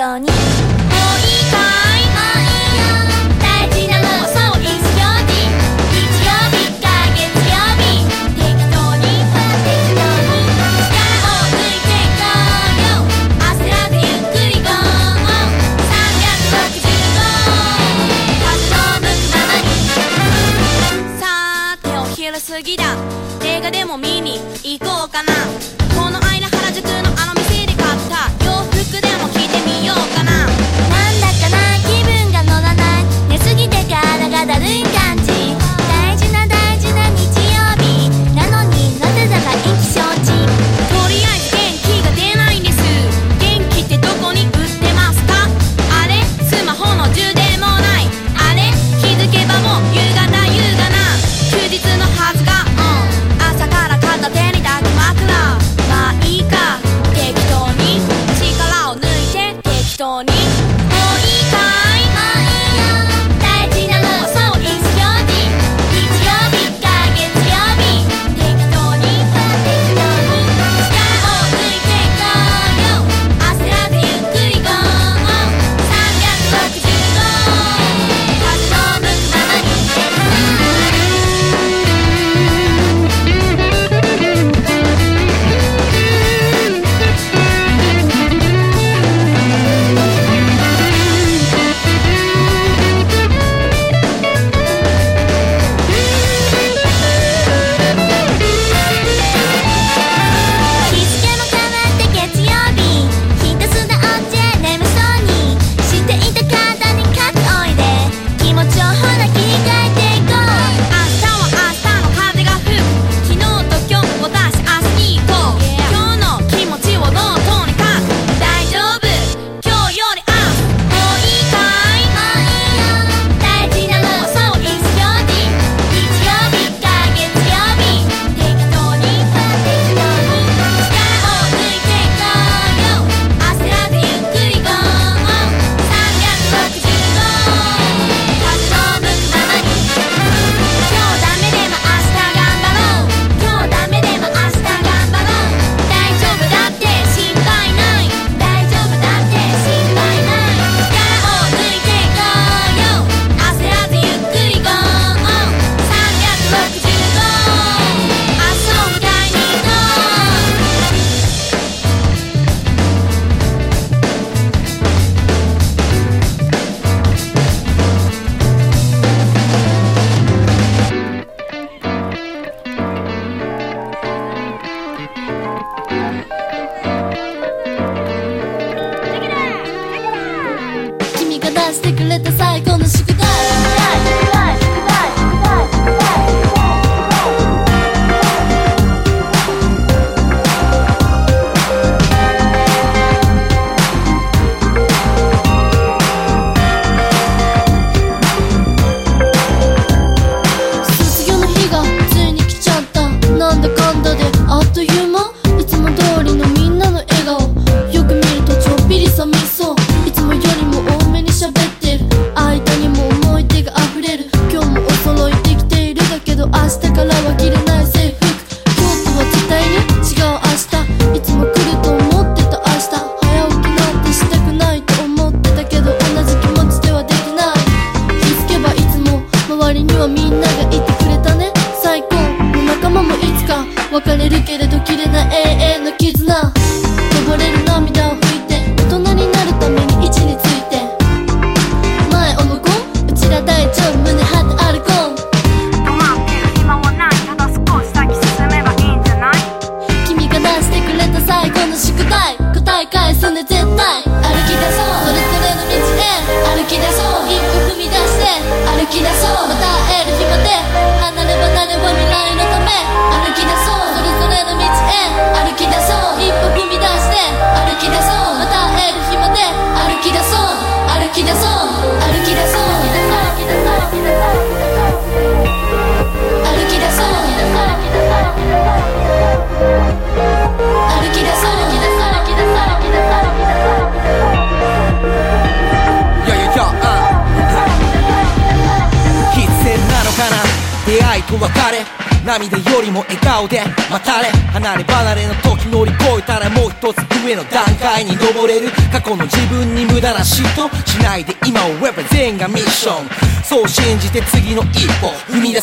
[0.00, 0.89] 賞に。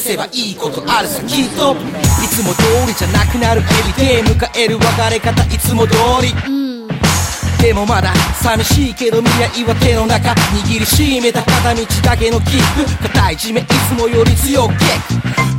[0.07, 1.75] せばいいことあるさきっと。
[1.75, 3.63] いつも通りじゃなくなるエ
[4.23, 6.33] ビで迎える別れ方いつも通り、
[7.61, 14.73] でもまだ寂しいけど未来は手の中握りしめた片道だけの切符硬い地面いつもより強く。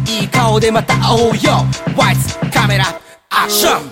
[0.07, 1.67] いい顔でまた会おうよ。
[1.95, 2.87] ワイズカメラ
[3.29, 3.91] アクション歩き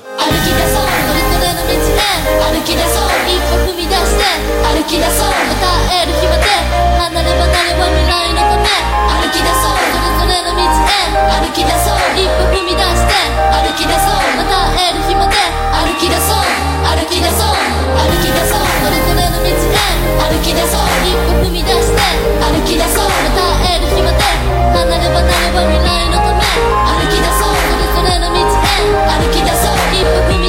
[0.54, 1.35] 出そう。
[1.76, 4.24] 歩き出そう一歩踏み出して
[4.64, 6.48] 歩き出そうまた会える日まで
[6.96, 8.64] 離れ離れは未来のため
[9.12, 13.12] 歩き出そうそれぞれの道へ歩き出そう一歩踏み出して
[13.52, 15.36] 歩き出そうまた会える日まで
[15.76, 16.40] 歩き出そう
[16.88, 19.76] 歩き出そう歩き出そうそれぞれの道へ
[20.16, 22.00] 歩き出そう一歩踏み出して
[22.40, 24.24] 歩き出そうまた会える日まで
[24.72, 28.80] 離れ離れは未来のため歩き出そうそれぞれの道へ
[29.12, 30.45] 歩き出そう一歩踏み出して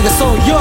[0.00, 0.56] 気がそうよ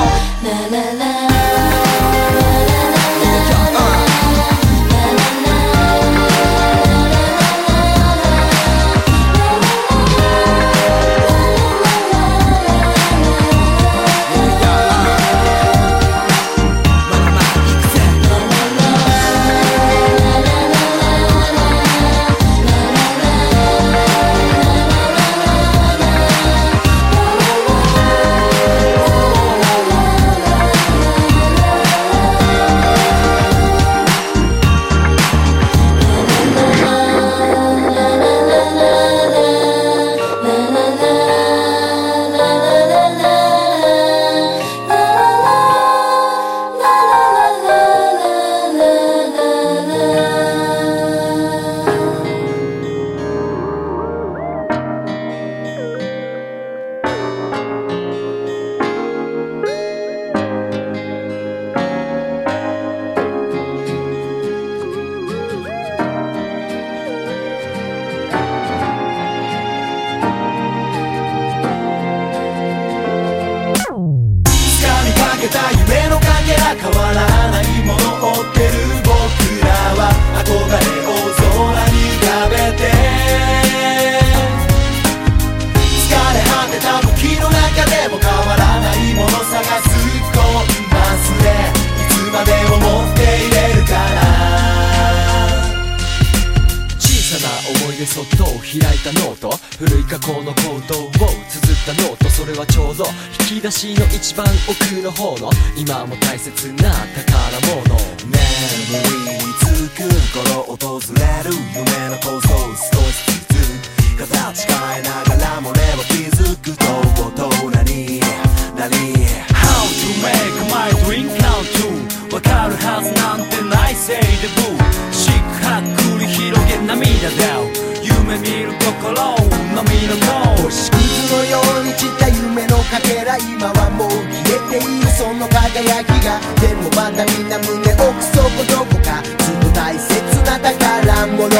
[137.19, 138.39] たみんな胸奥底
[138.71, 140.15] どこかずっと大切
[140.47, 141.51] な宝物幼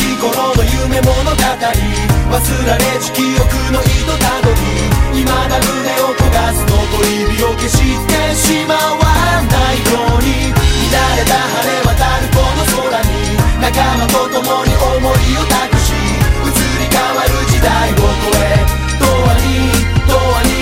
[0.00, 4.64] き頃の夢物語忘られし記憶の糸たどり
[5.12, 5.68] 未だ胸
[6.08, 7.76] を焦がす残り火を消し
[8.08, 9.04] てしまわ
[9.44, 10.56] ないように
[10.88, 18.64] 乱れた晴れ渡るこの空に仲間と共に思いを託し移り変わる時代を超え
[19.04, 20.53] 永遠に永遠に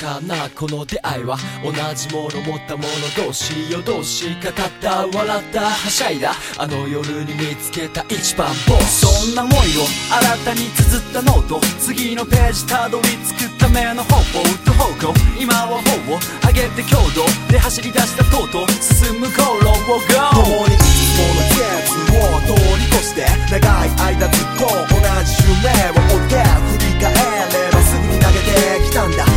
[0.00, 6.32] かなこの出会いは同じもの持った者同士よ同士語った笑ったはしゃいだ。
[6.56, 9.04] あの夜に見つけた一番ボス。
[9.04, 11.60] そんな思いを新たに綴ったノート。
[11.78, 29.29] 次のページたどり着くための方法と方向今は方を上げて強度で走り出したとうとう進む航路を GO 共にいつもの季節を通り越して長い間ずっと同じ夢を追って振り返ればすぐに投げてきたんだ。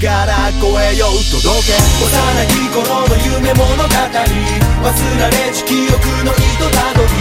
[0.00, 2.08] から声よ届け幼
[2.48, 7.12] き頃の夢物語忘られし記憶の糸たどり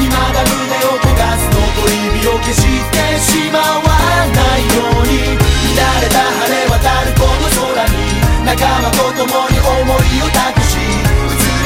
[0.00, 1.60] 未だ胸を焦がす残
[1.92, 5.36] り火を消してしまわないように
[5.76, 8.16] 乱れた晴れ渡るこの空に
[8.48, 10.88] 仲間と共に思いを託し移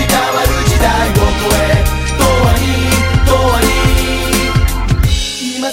[0.03, 1.87] り変わる時代を超え
[2.19, 2.91] 永遠に
[5.63, 5.71] 永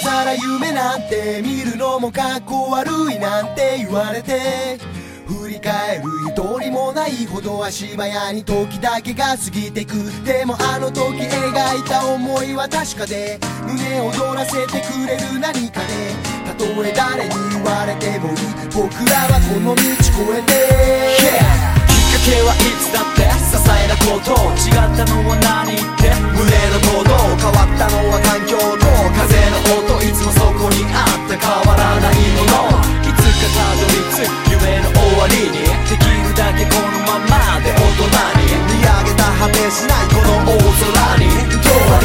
[1.18, 1.63] 遠に見る
[2.04, 4.78] もかっこ悪いなんて言われて
[5.26, 9.94] 振り返るゆとりもないほど足早に時だけが過ぎてく。
[10.26, 16.12] でもあの時描いた思いは確かで胸を躍らせてくれる何かで
[16.46, 18.36] たとえ誰に言われても
[18.76, 19.88] 僕らはこの道越
[20.40, 23.03] えて、きっかけはいつだ
[23.74, 26.14] って些細なこと違ったのは何って？
[26.34, 28.86] 胸の行動変わったのは環境と
[29.18, 32.70] 風の音いつもそこにあった変わらないもの。
[33.02, 35.66] いつかたどり着く夢の終わりに。
[35.90, 38.10] できるだけこのままで大人
[38.42, 41.26] に見上げた果てしないこの大空に。
[41.54, 42.02] 今日は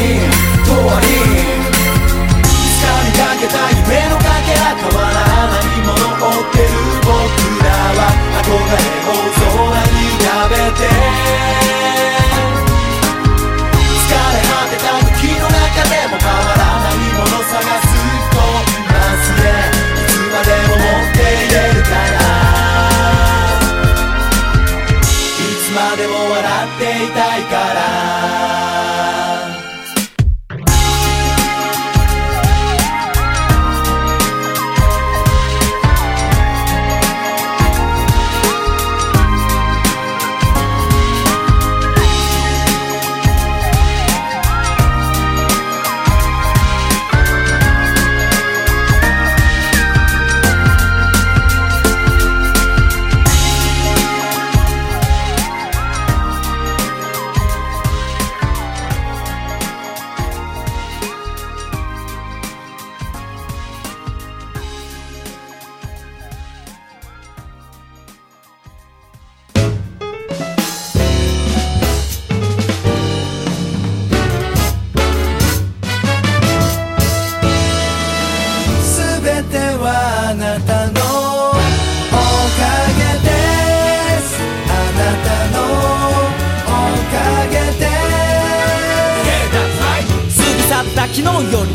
[91.43, 91.71] 日より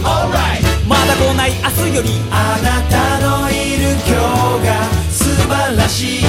[0.87, 4.12] まだ来ない明日よりあなたのいる今
[4.61, 4.68] 日が
[5.11, 6.25] 素晴らしい。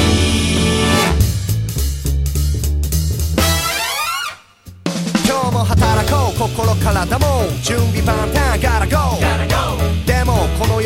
[5.27, 6.35] 今日も働こう。
[6.37, 7.25] 心体も
[7.61, 8.59] 準備万端。
[8.59, 9.54] Gotta go でもこの世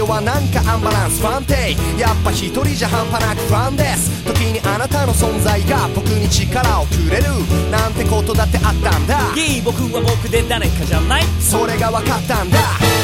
[0.09, 1.21] はなんかアンバランス。
[1.21, 1.77] 不安定。
[1.97, 4.09] やっぱ一人じゃ半端なく不安です。
[4.25, 7.29] 時にあなたの存在が僕に力をくれる。
[7.69, 9.19] なんてことだってあったんだ。
[9.37, 11.23] いい僕は僕で誰かじゃない。
[11.39, 12.57] それが分かったんだ。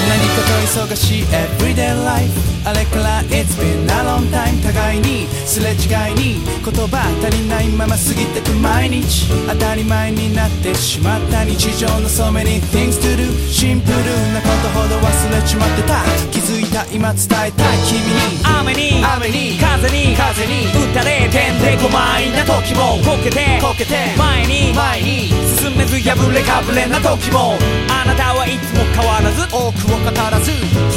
[0.10, 2.30] 何かと忙しい everyday life
[2.64, 9.30] あれから It's been a long time 互いにすれ違いに言葉足りないまま過ぎてく毎日。
[9.48, 13.96] 当たり前になってしまった日常の so many things to do シンプル
[14.34, 16.02] なことほど忘れちまってた。
[16.32, 18.40] 気づいた今伝えたい君に。
[18.42, 19.04] 雨に。
[19.04, 19.60] 雨に。
[19.60, 20.16] 風に。
[20.16, 20.64] 風に。
[20.94, 22.96] 打たれてんてこまいな時も。
[23.04, 23.60] こけて。
[23.62, 24.16] こけて。
[24.18, 24.74] 前に。
[24.74, 25.28] 前に。
[25.60, 27.58] 進めず破れかぶれな時も。
[27.92, 29.44] あなたはいつも変わらず。
[29.44, 30.52] 多くを語らず。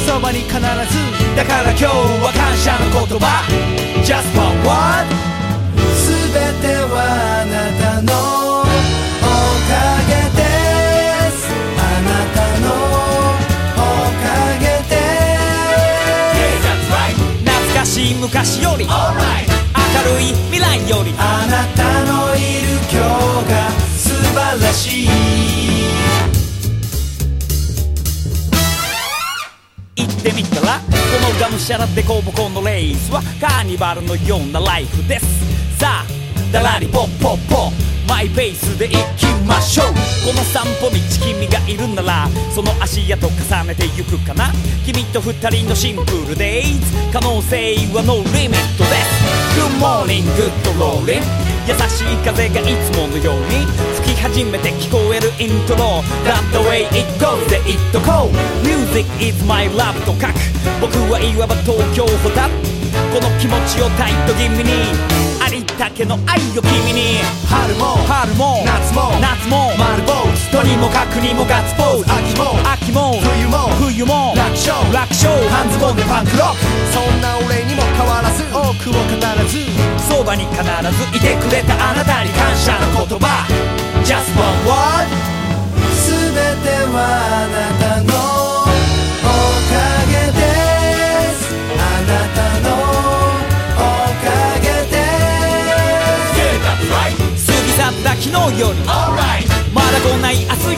[0.07, 0.63] そばに必ず。
[1.35, 3.43] だから今日は感謝の言葉。
[4.01, 5.28] Just one word
[18.31, 18.91] 昔より明
[20.13, 23.01] るい未来よりあなたのいる今
[23.41, 25.09] 日が素晴らしい。
[29.95, 30.85] 行ってみたらこ
[31.33, 35.25] のがむしゃらでこぼこのレースはカーニバルのようなライフです。
[35.79, 37.88] さあだらりポッポッポ。
[38.09, 39.85] マイペースで行きましょう。
[40.25, 44.51] この散歩道君がいるならその足跡重ねてゆくかな。
[44.83, 46.97] 君と二人のシンプルデイズ。
[47.13, 49.39] 可能性はノーリミットです。
[49.55, 51.21] Good morning, good rolling
[51.67, 53.65] 優しい風がいつものように
[54.01, 56.01] 吹き始めて聞こえるイントロ。
[56.25, 58.67] That the way it goes でいっとこう。
[58.67, 60.33] Music is my love と書く。
[60.81, 62.49] 僕はいわば東京ホタ
[63.13, 64.93] この気持ちをタイト気味に。
[65.41, 67.23] ありったけの愛を君に。
[67.47, 67.97] 春も。
[68.07, 68.63] 春も。
[68.65, 69.11] 夏も。
[69.19, 69.71] 夏も。
[69.77, 72.05] 丸坊主とにもかくにもガッツポーズ。
[72.05, 72.59] 秋も。
[72.65, 73.19] 秋も。
[73.19, 73.69] 冬も。
[73.79, 74.33] 冬も。
[74.35, 74.75] 楽勝。
[74.93, 75.31] 楽勝。
[75.49, 76.57] 半ズボンでパンクロック。
[76.93, 78.43] そんな俺にも変わらず。
[78.51, 79.57] 多くを語らず。
[79.97, 83.47] そばに必ずいてくれたあなたに感謝の言葉。
[84.03, 85.38] Just one word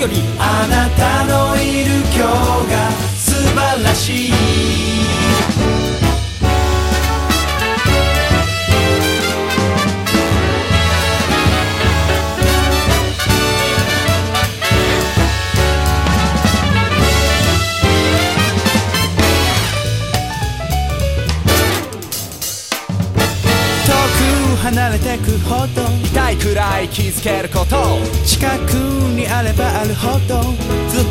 [0.01, 0.15] より。
[0.39, 4.60] あなたのいる今日が素晴らしい。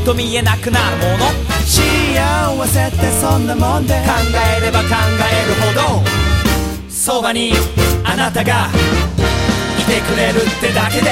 [0.04, 1.26] と見えなくなるもの。
[1.64, 3.94] 幸せってそんなもんで。
[3.94, 4.00] 考
[4.58, 6.04] えれば考えるほど
[6.88, 7.52] そばに
[8.04, 8.68] あなたが
[9.78, 11.10] いてくれるってだけで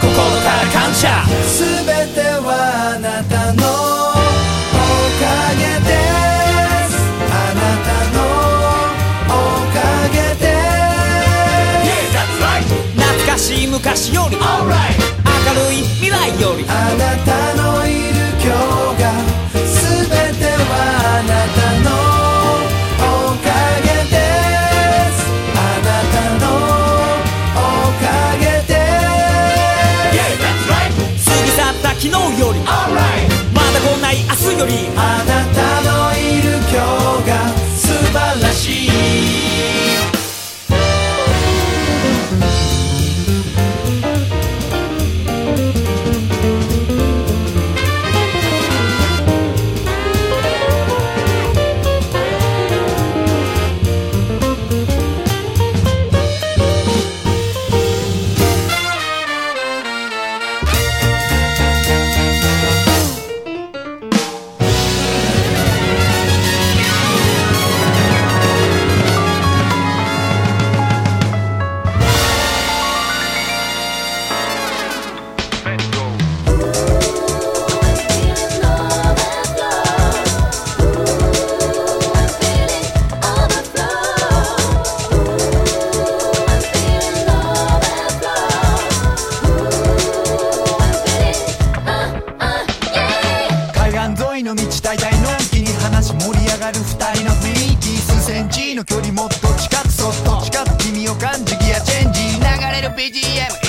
[0.00, 1.24] 心から感謝。
[1.58, 4.12] 全てはあなたのお
[5.20, 5.96] かげで
[13.76, 14.98] 昔より、right.
[15.46, 17.75] 明るい未来よりあなたの
[34.66, 35.15] glory.
[102.96, 103.65] BGM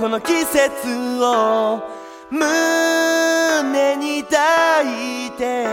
[0.00, 0.62] この季節
[1.22, 1.82] を
[2.30, 4.82] 胸に抱
[5.26, 5.66] いて。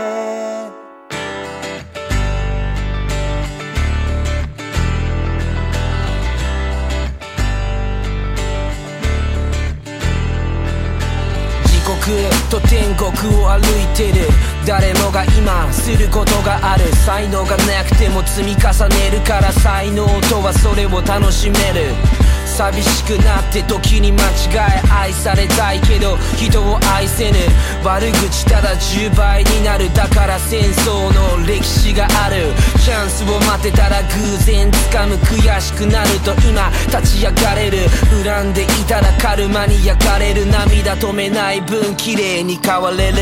[11.64, 11.96] 地獄
[12.50, 13.08] と天国
[13.42, 14.28] を歩いてる。
[14.66, 16.84] 誰もが今することがある。
[17.06, 22.17] 才能がなくても積み重ねるから才能とはそれを楽しめる。
[22.58, 24.26] 寂しくなって時に間違
[24.82, 27.38] え愛されたいけど人を愛せぬ
[27.84, 32.52] 悪口ただ10倍になるだから戦争の歴史がある。
[32.84, 34.08] チャンスを待てたら偶
[34.44, 37.78] 然掴む悔しくなると今立ち上がれる。
[38.24, 43.18] 恨んでいたらカルマに焼かれる涙止めない分綺麗に変われる。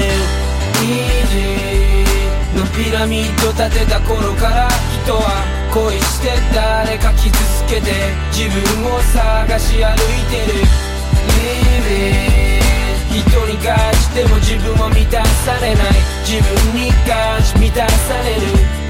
[0.80, 4.70] 虹のピラミッド建てた頃から
[5.04, 7.92] 人は恋して誰か傷つけて
[8.32, 10.64] 自分を探し歩いてる。
[13.10, 15.86] 人に返しても自分は満たされない。
[16.24, 18.85] 自分に返し満たされる。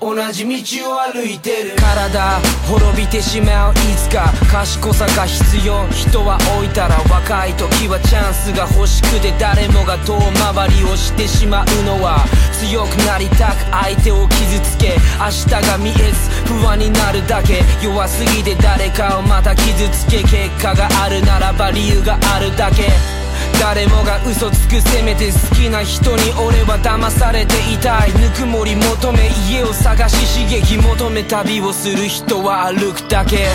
[0.00, 10.18] 同じ道を歩いてる体滅びてしまういつか賢さが必要人は老いたら若い時はチャンスが欲しくて誰もが遠
[10.52, 23.25] 回りをしてしまうのは強くなりたく相手を傷つけ明日が見えず不安になるだけ弱すぎて誰かをまた傷つけ結果があるならば理由があるだけ。
[23.60, 28.12] 誰もが嘘つくせめて好きな人に俺は騙されていたい。
[28.14, 33.48] ぬくもり求め家を探し刺激求め旅をする人は歩くだけ。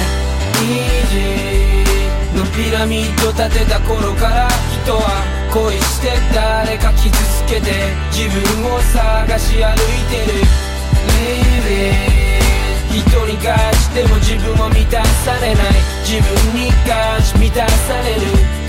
[0.62, 1.82] 虹
[2.38, 4.48] のピラミッド建てた頃から
[4.84, 7.72] 人は恋して誰か傷つけて
[8.12, 9.78] 自分を探し歩い
[10.10, 10.44] てる。
[11.08, 12.22] Living
[12.92, 15.66] 人に返しても自分を満たされない。
[16.04, 18.61] 自分に返し満たされる。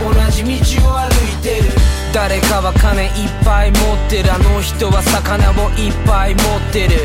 [0.00, 3.10] 同じ道を歩いてる誰かは金いっ
[3.44, 6.98] ぱい持ってるあの人は魚をいっぱい持ってる。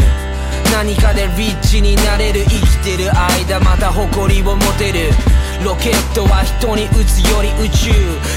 [0.74, 5.12] 何かでリッチになれる生きてる間また誇りを持てる。
[5.64, 7.92] ロケットは人に撃つより宇宙。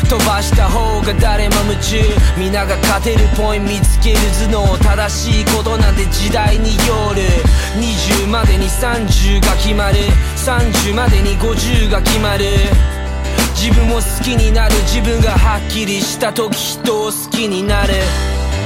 [0.08, 1.96] 飛ばした方が誰も夢中。
[2.36, 4.18] 皆が勝てるポイント見つける
[4.52, 7.24] 頭脳正しいことなんて時代による。
[7.80, 9.96] 20までに30が決まる。
[10.36, 12.97] 30までに50が決まる。
[13.60, 17.94] 自分を好きになる自分がはっきりした時人を好きになる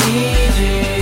[0.05, 0.93] 虹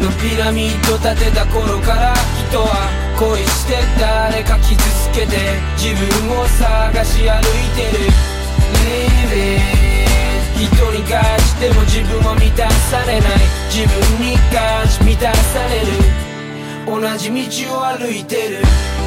[0.00, 2.14] のピラミッド建てた頃から
[2.48, 2.88] 人は
[3.20, 5.36] 恋して誰か傷つけて
[5.76, 8.08] 自分を探し歩いてる。
[8.80, 9.60] BG
[10.56, 13.30] 人に返しても自分を満たされない。
[13.68, 15.86] 自分に返し満たされる。
[16.86, 17.28] 同じ
[17.68, 19.01] 道を歩いてる。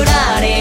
[0.00, 0.59] 僕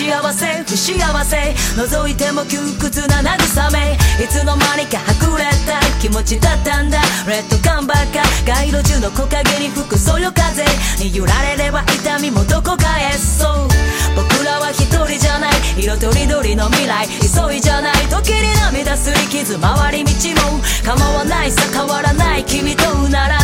[0.00, 1.36] 幸せ不幸せ。
[1.76, 3.98] 覗いても窮屈な慰め。
[4.24, 6.98] いつの間にかはぐれた気持ちだったんだ。
[7.28, 10.64] レッドカンバーか街路樹の木陰に吹くそよ風。
[11.04, 13.68] に揺られれば痛みもどこかへそう。
[14.16, 15.52] 僕らは一人じゃない。
[15.76, 17.06] 色とりどりの未来。
[17.20, 17.94] 急いじゃない。
[18.08, 19.58] 時に涙すり傷。
[19.58, 20.62] 回り道も。
[20.82, 23.38] 構わないさ変わらない君となら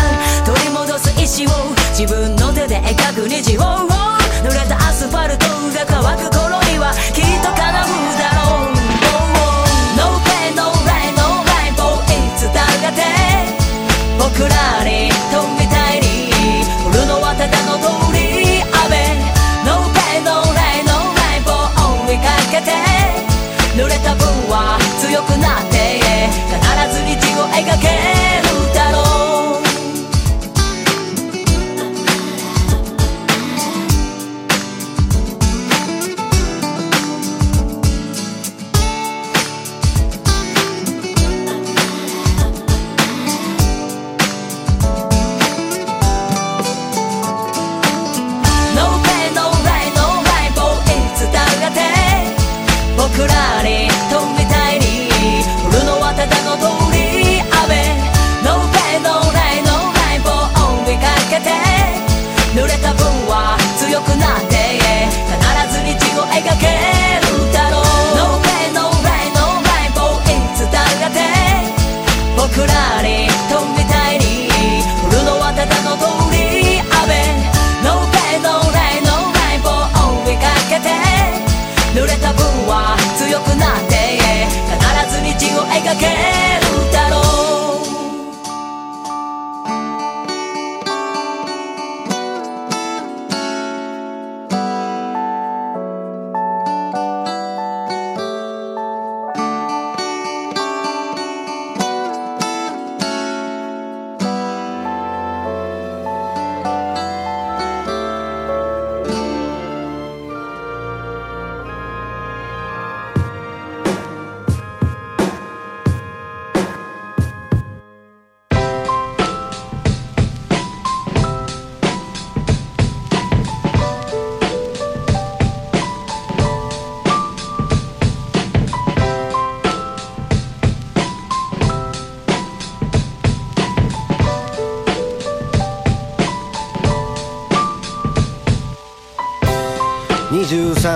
[0.47, 1.51] 取り戻す意志を。
[1.93, 4.07] 自分の手で描く虹を
[4.47, 8.79] 濡れたアスファルトが乾く頃にはきっと叶うだろう。
[9.99, 13.03] No pain, no rain, no rainbow いつだって
[14.19, 14.55] 僕ら
[14.85, 15.76] に飛びた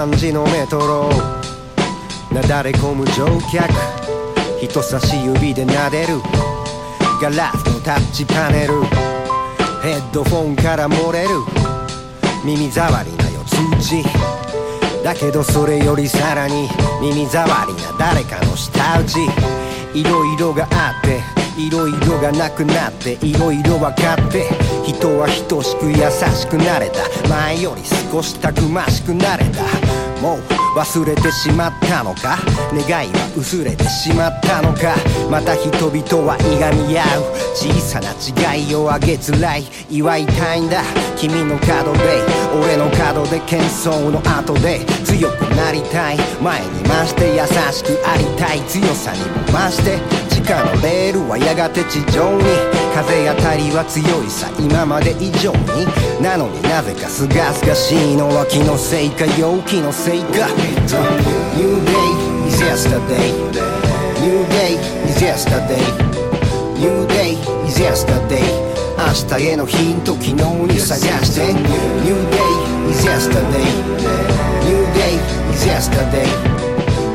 [0.01, 1.11] 23時のメトロ
[2.33, 3.71] なだれ込む乗客
[4.63, 6.23] 人差し指で撫でる。
[7.21, 8.83] ガラスのタッチパネル。
[9.83, 11.29] ヘッドフォンから漏れる。
[12.47, 14.03] 耳障りなよ通知
[15.05, 16.69] だけどそれよりさらに
[17.03, 19.19] 耳障りな誰かの舌打ち。
[19.93, 21.21] いろいろがあって
[21.61, 24.49] いろいろがなくなっていろいろ分かって
[24.87, 25.95] 人は等しく優
[26.35, 27.29] しくなれた。
[27.29, 29.90] 前より少したくましくなれた。
[30.21, 30.41] もう
[30.77, 32.39] 忘れてしまったのか？
[32.73, 34.95] 願いは薄れてしまったのか？
[35.31, 37.25] また人々はいがみ合う。
[37.55, 38.13] 小さな
[38.53, 39.65] 違いをあげつらい。
[39.91, 40.83] 祝いたいんだ。
[41.17, 42.23] 君の角で
[42.55, 46.19] 俺の角で喧騒の後で強くなりたい。
[46.41, 48.61] 前に増して優しくありたい。
[48.69, 50.20] 強さにも増して。
[50.51, 52.43] 下のレールはやがて地上に
[52.93, 55.87] 風当たりは強いさ今まで以上に
[56.21, 60.51] なのになぜかすがすがしいのは気のせいか陽気のせいか
[61.55, 63.31] New day is yesterday
[64.19, 64.75] New day
[65.07, 65.79] is yesterday
[66.83, 68.43] New day is yesterday
[68.99, 71.55] 明日へのヒント昨日に探して
[72.03, 73.63] New day is yesterday
[74.67, 75.15] New day
[75.55, 76.50] is yesterday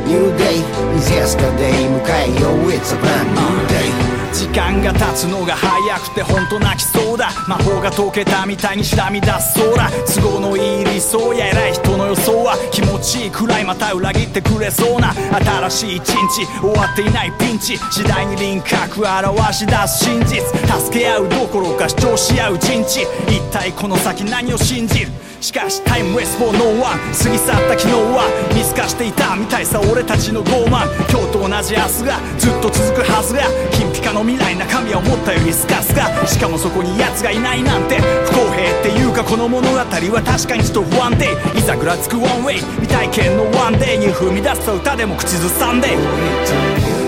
[0.05, 0.61] New day.
[0.95, 3.91] Is yesterday 迎えよう It's a brand new day.
[4.31, 7.31] 時間が経つのが早くて本当泣きそうだ。
[7.47, 9.89] 魔法が解けたみたいにしらみ出すそうだ。
[10.13, 15.13] 都合のいい理想や偉い人の予想は気持ちいいくらいまた裏切ってくれそうな。
[15.13, 17.77] 新しい一日終わっていないピンチ。
[17.91, 20.41] 次第に輪郭表し出す真実。
[20.83, 25.11] 助け合うどころか主張し合う陣地一体この先何を信じる？
[25.45, 33.45] しかしタイムウェスフォーノーワン過ぎ去った昨日は見透かしていたみたいさ俺たちの傲慢今日と同じ明日がずっと続くはずが
[33.77, 39.85] 金ピカの未来中身は思ったよりスカスカしかもそこに奴がいないなんて不公平っていうかこの物語は
[40.25, 41.29] 確かにちょっと不安定。
[41.53, 45.93] いざぐらつくワンウェイ未体験のワンデーに踏み出すと歌でも口ずさんで。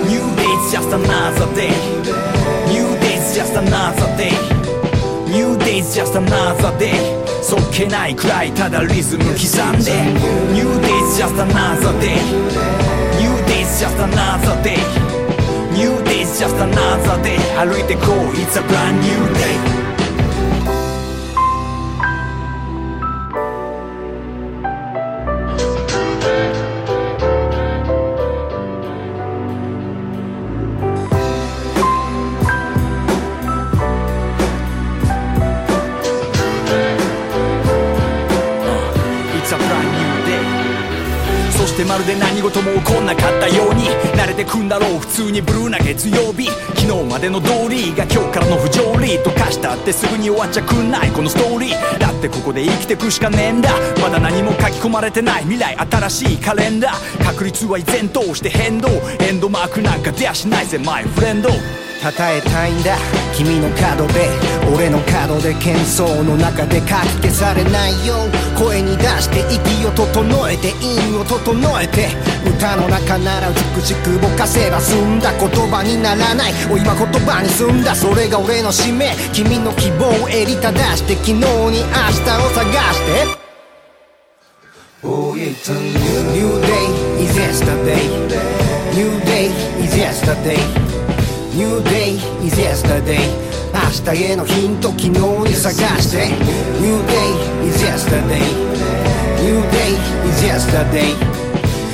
[0.06, 1.74] New day's just another day.
[2.70, 4.30] New day's just another day.
[5.26, 7.17] New day day's just another day.
[7.48, 9.90] そっけないくらいただリズム刻んで
[10.52, 12.20] New day's just another day
[13.18, 14.76] New day's just another day
[15.72, 19.87] New day's just another day 歩いてこう It's a brand new day
[44.48, 46.48] くんだろう普通にブルーな月曜日。
[46.74, 51.98] 昨日までの通りが今日からの不条理とかしたってすぐに終わっちゃくんないこのストーリー。
[51.98, 53.70] だってここで生きてくしかねえんだ。
[54.00, 57.24] まだ何も書き込まれてない未来新しいカレンダー。
[57.24, 58.88] 確率は依然として変動。
[59.20, 61.56] エンドマークなんか出やしないぜマイフレンド称
[62.08, 62.96] えたいんだ。
[63.36, 64.28] 君の角で
[64.74, 68.14] 俺の角で喧騒の中でかき消されないよ。
[69.18, 72.08] 出して息を整えて韻を整えて
[72.46, 83.38] 歌の中なら美しくぼかせば済んだ言葉にならないを今言葉に済んだそれが俺の使命君の希望を襟正して昨日に明日を探して
[85.00, 88.02] Oh, it's a new, new day is yesterday.
[88.96, 89.46] New day
[89.78, 90.58] is yesterday.
[91.54, 93.48] New day is yesterday.
[93.72, 96.26] 明日へのヒント昨日に探して
[96.80, 98.67] New day is yesterday.
[99.43, 99.95] New day
[100.29, 101.11] is yesterday.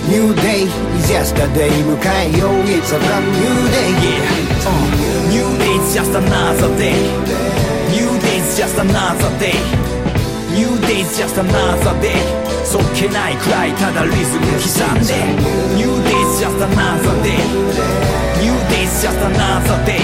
[0.08, 0.63] New day
[0.98, 1.70] is yesterday.
[1.84, 3.94] 迎えよう It's a brand new day.
[4.02, 4.70] Yeah.
[4.70, 4.74] Uh,
[5.30, 6.94] new day's just another day.
[7.92, 9.54] New day's just another day.
[10.54, 12.18] New day's just another day.
[12.65, 15.13] そっけないくらいただリズム刻んで
[15.78, 17.38] New day's just another day.
[18.42, 20.00] New day's just another day.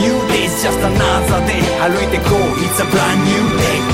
[0.00, 1.62] New day's just another day.
[1.78, 3.93] 歩いてこう It's a brand new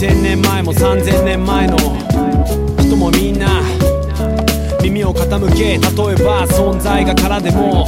[0.00, 1.76] 2000年前も3000年前の
[2.78, 3.60] 人もみんな
[4.82, 5.78] 耳を傾け例え
[6.24, 7.86] ば存在がからでも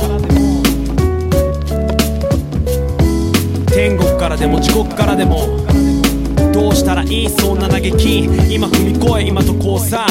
[3.72, 5.46] 天国からでも地獄からでも
[6.52, 10.06] どうしたらいいそんな嘆き今踏み越え今とこうさ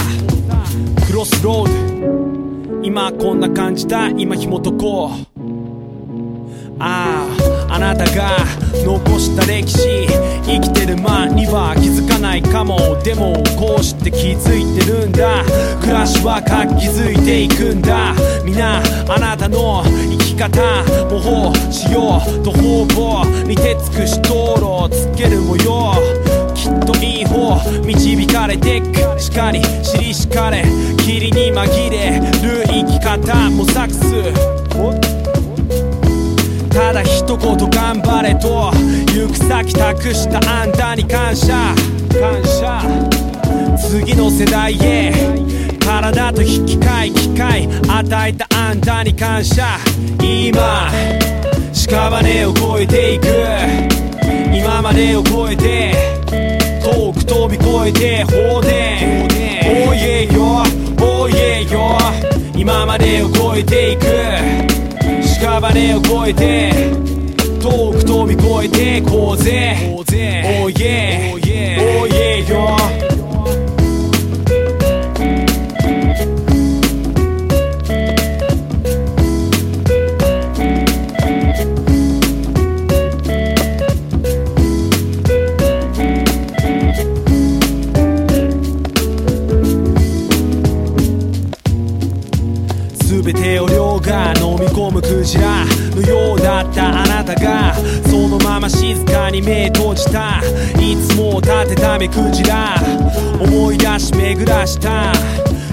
[1.06, 1.92] クロスロード。
[2.84, 5.31] 今こんな感じだ今紐解こう。
[7.94, 8.38] なたが
[8.86, 10.08] 残した歴史
[10.46, 12.78] 生きてる間には気づかないかも。
[13.04, 15.44] でもこうして気づいてるんだ。
[15.82, 18.14] 暮らしは活気づいていくんだ。
[18.46, 20.62] 皆あなたの生き方
[21.10, 25.96] 模倣しようと方々に手尽くし道路をつける模様
[26.56, 29.20] きっといい方導かれてく。
[29.20, 30.64] しかり尻しかれ
[30.98, 34.61] 霧に紛れる生き方模索す
[36.72, 38.72] ただ一言頑張れと
[39.14, 41.76] 行く先託したあんたに感謝。
[42.10, 42.82] 感謝。
[43.78, 45.12] 次の世代へ
[45.80, 49.78] 体と引き換え機会与えたあんたに感謝。
[50.24, 50.90] 今
[51.74, 53.28] 屍を越えていく。
[54.56, 55.94] 今までを超えて
[56.82, 59.28] 遠く飛び越えて放電
[59.88, 60.64] おいえよ
[61.02, 61.98] おいえよ。
[62.56, 64.21] 今までを超えていく。
[65.74, 66.72] れを超えて
[67.62, 69.92] 遠く飛び越えてこうぜ。
[70.64, 71.51] Oh yeah
[99.42, 100.42] 目閉じた。
[100.80, 102.76] いつも立てた目くじら。
[103.40, 105.14] 思い出し巡らした。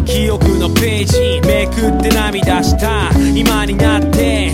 [0.04, 3.10] 記憶のページめくって涙した。
[3.34, 4.52] 今になって。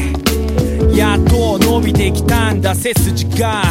[0.95, 3.63] やっと伸びてきたんだ背筋が。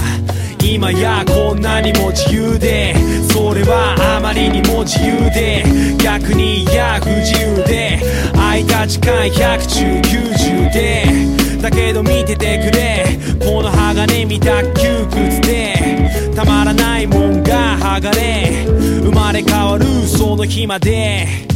[0.63, 2.95] 今やこんなにも自由で。
[3.31, 5.63] それはあまりにも自由で。
[6.01, 7.99] 逆にいや不自由で。
[8.33, 11.42] 空いた時間100中90で。
[11.63, 13.17] だけど見ててくれ。
[13.39, 18.65] この鋼見た窮屈でたまらないもんが剥がれ。
[19.01, 21.52] 生まれ変わるその日まで。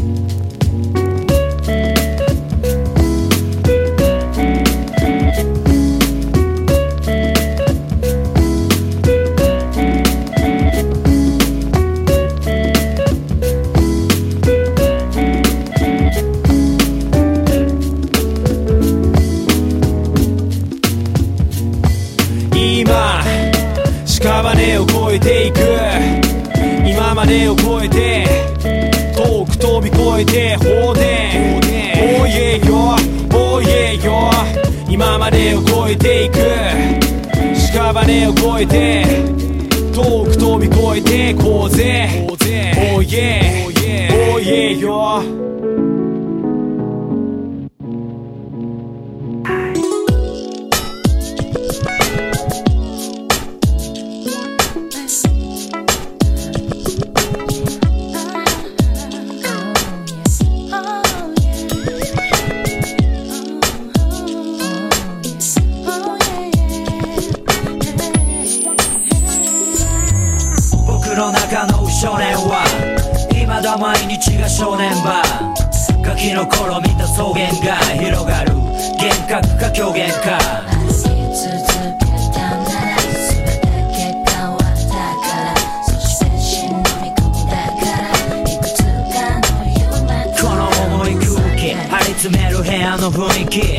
[93.07, 93.73] の雰囲気流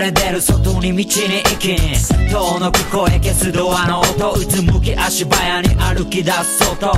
[0.00, 1.76] れ出る外に道に行き
[2.30, 6.92] 遠のく声消すドアの音うつむき足早に歩き出す外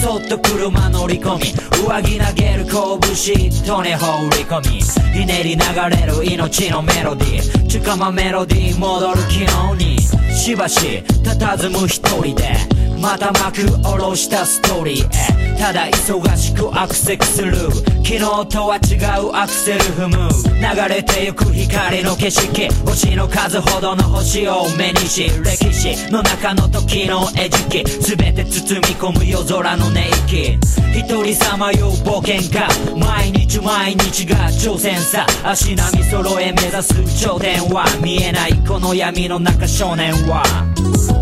[0.00, 1.42] そっと車乗り込み。
[1.86, 4.80] 上着投げる拳人に放り込み。
[5.12, 7.66] ひねり流れる命のメロディー。
[7.66, 9.32] 近間メロディー戻る昨
[9.76, 9.98] 日に
[10.32, 12.77] しばし佇む一人で。
[13.00, 15.08] また幕下ろしたストーリー。
[15.54, 17.56] へただ忙しくアクセスする。
[18.04, 20.28] 昨日とは違うアクセル踏む。
[20.54, 22.68] 流れてゆく光の景色。
[22.84, 27.84] 星の数ほどの星を目にし歴史の中の時の餌食。
[28.16, 30.58] 全て包み込む夜空の寝息
[30.94, 32.66] 一人さまよう冒険家
[32.96, 35.26] 毎日毎日が挑戦さ。
[35.44, 40.42] 足並み揃え目指す頂点は見えないこの闇の中少年は。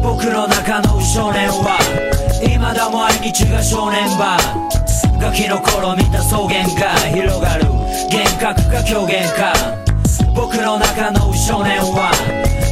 [0.02, 1.78] 僕の中の少年は。
[2.42, 4.36] 未だ毎日が正念場
[5.20, 7.64] ガキの頃見た草原が広がる。
[8.10, 9.52] 幻覚か狂言か。
[10.34, 12.12] 僕の中の少年は。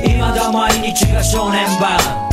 [0.03, 2.24] 未だ毎日が正念場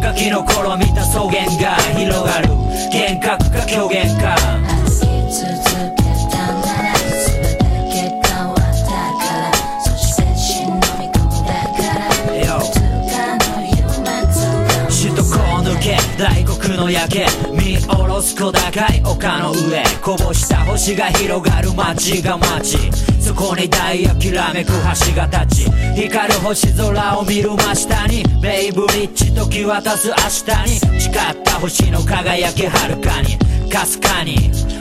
[0.00, 2.48] ガキの頃見た草原が広がる
[2.92, 4.36] 幻覚か狂言か。
[16.18, 22.90] 大国の夜景見下ろす小高い丘の上こぼした星が広がる街が街
[23.26, 25.70] そこに大きらめく橋が立ち
[26.00, 33.36] 光る星空を見る真下にベイブリッジ解き渡す明日に誓った星の輝きはるかに
[33.68, 34.36] かすかに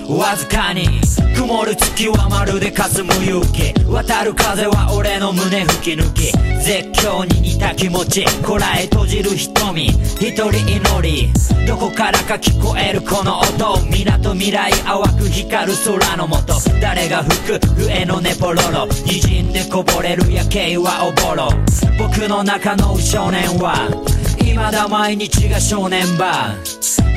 [0.08, 0.88] わずかに
[1.36, 6.32] 曇る月はまるで霞む勇気渡る風は俺の胸吹き抜き
[6.64, 11.34] 絶叫に似た気持ちこらえ閉じる瞳一人祈り
[11.68, 21.50] どこからか聞こえるこの音港未来淡く光る空の下誰が吹く笛のネポロロ滲んでこぼれる夜景はおぼろ
[21.98, 23.90] 僕の中の少年は
[24.38, 26.56] 未だ毎日が正念場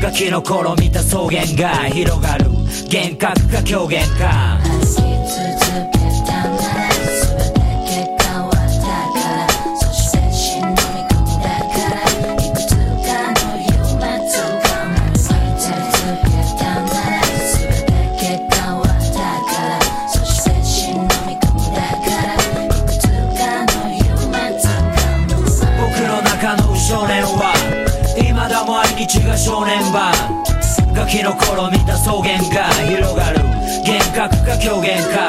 [0.00, 2.57] ガキの頃見た草原が広がる
[2.90, 4.77] 幻覚か狂言か。
[31.08, 33.38] キの頃見た草原が広がる
[33.86, 35.26] 幻覚か狂言か。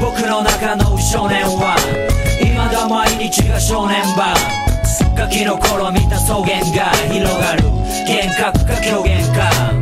[0.00, 1.76] 僕の中の少年は
[2.40, 4.34] 未だ毎日が正念場
[5.16, 7.64] ガキの頃見た草原が広がる
[8.08, 9.77] 幻覚か狂言か。